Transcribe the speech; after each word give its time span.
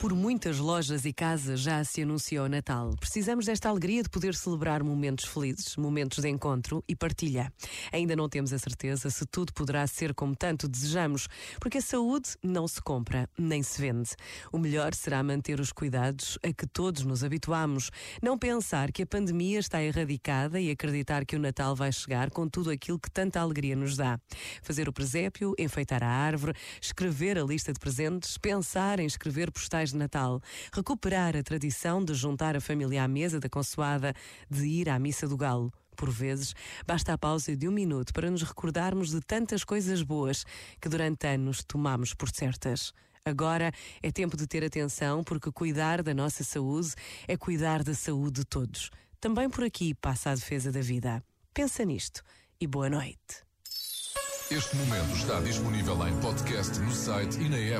Por 0.00 0.14
muitas 0.14 0.56
lojas 0.56 1.04
e 1.04 1.12
casas 1.12 1.60
já 1.60 1.84
se 1.84 2.00
anunciou 2.00 2.46
o 2.46 2.48
Natal. 2.48 2.96
Precisamos 2.98 3.44
desta 3.44 3.68
alegria 3.68 4.02
de 4.02 4.08
poder 4.08 4.34
celebrar 4.34 4.82
momentos 4.82 5.26
felizes, 5.26 5.76
momentos 5.76 6.20
de 6.20 6.28
encontro 6.30 6.82
e 6.88 6.96
partilha. 6.96 7.52
Ainda 7.92 8.16
não 8.16 8.26
temos 8.26 8.50
a 8.54 8.58
certeza 8.58 9.10
se 9.10 9.26
tudo 9.26 9.52
poderá 9.52 9.86
ser 9.86 10.14
como 10.14 10.34
tanto 10.34 10.66
desejamos, 10.66 11.28
porque 11.60 11.76
a 11.76 11.82
saúde 11.82 12.30
não 12.42 12.66
se 12.66 12.80
compra 12.80 13.28
nem 13.38 13.62
se 13.62 13.78
vende. 13.78 14.12
O 14.50 14.58
melhor 14.58 14.94
será 14.94 15.22
manter 15.22 15.60
os 15.60 15.70
cuidados 15.70 16.38
a 16.42 16.50
que 16.50 16.66
todos 16.66 17.04
nos 17.04 17.22
habituamos, 17.22 17.90
não 18.22 18.38
pensar 18.38 18.92
que 18.92 19.02
a 19.02 19.06
pandemia 19.06 19.58
está 19.58 19.82
erradicada 19.82 20.58
e 20.58 20.70
acreditar 20.70 21.26
que 21.26 21.36
o 21.36 21.38
Natal 21.38 21.76
vai 21.76 21.92
chegar 21.92 22.30
com 22.30 22.48
tudo 22.48 22.70
aquilo 22.70 22.98
que 22.98 23.10
tanta 23.10 23.38
alegria 23.38 23.76
nos 23.76 23.98
dá. 23.98 24.18
Fazer 24.62 24.88
o 24.88 24.94
presépio, 24.94 25.54
enfeitar 25.58 26.02
a 26.02 26.08
árvore, 26.08 26.54
escrever 26.80 27.38
a 27.38 27.44
lista 27.44 27.70
de 27.70 27.78
presentes, 27.78 28.38
pensar 28.38 28.98
em 28.98 29.04
escrever 29.04 29.50
postais 29.52 29.89
de 29.90 29.96
Natal, 29.96 30.40
recuperar 30.72 31.36
a 31.36 31.42
tradição 31.42 32.04
de 32.04 32.14
juntar 32.14 32.56
a 32.56 32.60
família 32.60 33.04
à 33.04 33.08
mesa 33.08 33.38
da 33.38 33.48
consoada, 33.48 34.14
de 34.50 34.66
ir 34.66 34.88
à 34.88 34.98
missa 34.98 35.28
do 35.28 35.36
galo. 35.36 35.72
Por 35.96 36.10
vezes, 36.10 36.54
basta 36.86 37.12
a 37.12 37.18
pausa 37.18 37.54
de 37.54 37.68
um 37.68 37.72
minuto 37.72 38.12
para 38.12 38.30
nos 38.30 38.42
recordarmos 38.42 39.10
de 39.10 39.20
tantas 39.20 39.64
coisas 39.64 40.02
boas 40.02 40.44
que 40.80 40.88
durante 40.88 41.26
anos 41.26 41.62
tomamos 41.62 42.14
por 42.14 42.30
certas. 42.30 42.92
Agora 43.24 43.70
é 44.02 44.10
tempo 44.10 44.36
de 44.36 44.46
ter 44.46 44.64
atenção, 44.64 45.22
porque 45.22 45.52
cuidar 45.52 46.02
da 46.02 46.14
nossa 46.14 46.42
saúde 46.42 46.94
é 47.28 47.36
cuidar 47.36 47.82
da 47.82 47.94
saúde 47.94 48.40
de 48.40 48.46
todos. 48.46 48.90
Também 49.20 49.50
por 49.50 49.62
aqui 49.62 49.94
passa 49.94 50.30
a 50.30 50.34
defesa 50.34 50.72
da 50.72 50.80
vida. 50.80 51.22
Pensa 51.52 51.84
nisto 51.84 52.22
e 52.58 52.66
boa 52.66 52.88
noite. 52.88 53.44
Este 54.50 54.74
momento 54.74 55.14
está 55.14 55.38
disponível 55.40 56.08
em 56.08 56.20
podcast 56.20 56.76
no 56.80 56.90
site 56.90 57.38
e 57.38 57.48
na 57.48 57.56
app. 57.56 57.78